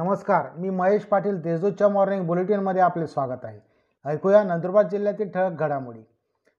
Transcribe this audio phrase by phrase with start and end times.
[0.00, 3.58] नमस्कार मी महेश पाटील देशदूतच्या मॉर्निंग बुलेटिनमध्ये आपले स्वागत आहे.
[4.04, 6.00] ऐकूया नंदुरबार जिल्ह्यातील ठळक घडामोडी.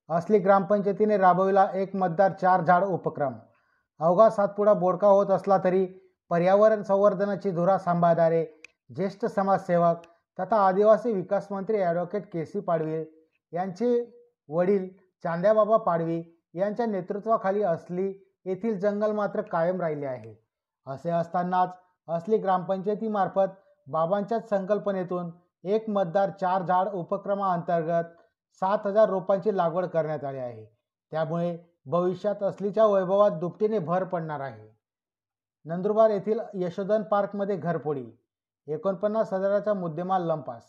[0.10, 3.34] असली ग्रामपंचायतीने राबविला एक मतदार चार झाड उपक्रम.
[4.00, 5.86] अवघा सातपुडा बोडका होत असला तरी
[6.32, 8.46] पर्यावरण संवर्धनाची धुरा सांभाळणारे
[8.96, 10.06] ज्येष्ठ समाजसेवक
[10.40, 13.04] तथा आदिवासी विकास मंत्री ॲडव्होकेट के सी पाडवी
[13.54, 13.94] यांचे
[14.50, 14.88] वडील
[15.24, 16.24] चांद्याबाबा पाडवी
[16.54, 18.14] यांच्या नेतृत्वाखाली असली
[18.46, 20.36] येथील जंगल मात्र कायम राहिले आहे.
[20.88, 23.48] असे असतानाच असली ग्रामपंचायतीमार्फत
[23.88, 25.32] बाबांच्याच संकल्पनेतून
[25.64, 28.04] एक मतदार चार झाड उपक्रमाअंतर्गत
[28.62, 30.66] सात हजार रोपांची लागवड करण्यात आली आहे.
[31.12, 34.70] त्यामुळे भविष्यात असलीच्या वैभवात दुपटीने भर पडणार आहे.
[35.66, 38.06] नंदुरबार येथील यशोधन पार्कमध्ये घरपोडी
[38.68, 40.64] एकोणपन्नास हजाराचा मुद्देमाल लंपास.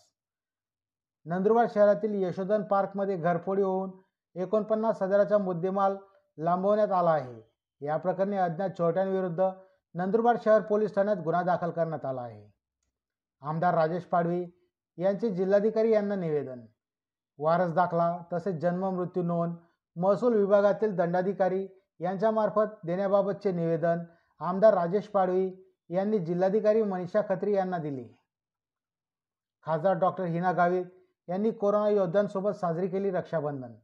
[1.26, 3.90] नंदुरबार शहरातील यशोधन पार्कमध्ये घरफोडी होऊन
[4.34, 5.96] एकोणपन्नास हजाराचा मुद्देमाल
[6.38, 7.40] लांबवण्यात आला आहे.
[7.80, 9.50] या प्रकरणी अज्ञात छोट्यांविरुद्ध
[9.94, 12.52] नंदुरबार शहर पोलीस ठाण्यात गुन्हा दाखल करण्यात आला आहे.
[13.40, 14.46] आमदार राजेश पाडवी
[14.98, 16.60] यांचे जिल्हाधिकारी यांना निवेदन.
[17.38, 19.54] वारस दाखला तसेच जन्म मृत्यू नोंद
[19.96, 21.66] महसूल विभागातील दंडाधिकारी
[22.00, 23.98] यांच्यामार्फत देण्याबाबतचे निवेदन
[24.40, 25.50] आमदार राजेश पाडवी
[25.90, 28.04] यांनी जिल्हाधिकारी मनीषा खत्री यांना दिले.
[29.62, 30.84] खासदार डॉक्टर हिना गावित
[31.28, 33.74] यांनी कोरोना योद्ध्यांसोबत साजरी केली रक्षाबंधन.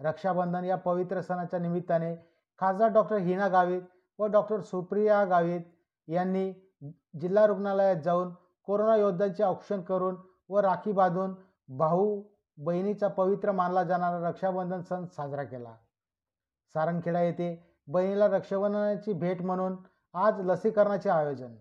[0.00, 2.14] रक्षाबंधन या पवित्र सणाच्या निमित्ताने
[2.58, 3.82] खासदार डॉक्टर हिना गावित
[4.20, 5.60] व डॉक्टर सुप्रिया गावित
[6.08, 6.52] यांनी
[7.20, 8.32] जिल्हा रुग्णालयात जाऊन
[8.64, 10.16] कोरोना योद्ध्यांचे औक्षण करून
[10.48, 11.34] व राखी बांधून
[11.68, 12.22] भाऊ
[12.58, 15.74] बहिणीचा पवित्र मानला जाणारा रक्षाबंधन सण साजरा केला.
[16.74, 17.48] सारंगखेडा येथे
[17.86, 19.76] बहिणीला रक्षाबंधनाची भेट म्हणून
[20.14, 21.54] आज लसीकरणाचे आयोजन.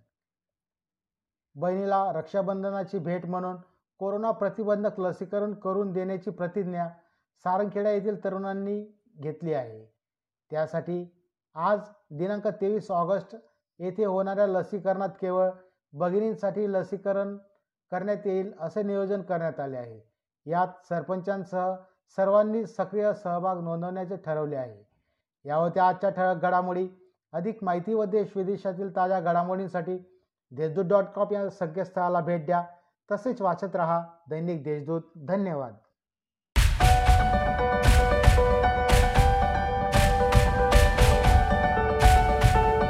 [1.56, 3.56] बहिणीला रक्षाबंधनाची भेट म्हणून
[4.00, 6.88] कोरोना प्रतिबंधक लसीकरण करून देण्याची प्रतिज्ञा
[7.46, 8.84] सारंगखेडा येथील तरुणांनी
[9.18, 9.86] घेतली आहे.
[10.52, 11.19] त्यासाठी
[11.62, 11.80] आज
[12.12, 13.36] दिनांक तेवीस ऑगस्ट
[13.80, 15.50] येथे होणाऱ्या लसीकरणात केवळ
[15.94, 17.38] भगिनींसाठी लसीकरण
[17.92, 20.14] करण्यात येईल असे नियोजन करण्यात आले आहे.
[20.46, 21.76] यात सरपंचांसह
[22.16, 24.88] सर्वांनी सक्रिय सहभाग नोंदवण्याचे ठरवले आहे.
[25.46, 26.90] या होत्या आजच्या ठळक घडामोडी
[27.34, 29.98] अधिक माहिती व देश विदेशातील ताज्या घडामोडींसाठी
[30.52, 32.64] देशदूत डॉट कॉम या संकेतस्थळाला भेट द्या.
[33.12, 35.02] तसेच वाचत रहा दैनिक देशदूत.
[35.16, 35.76] धन्यवाद.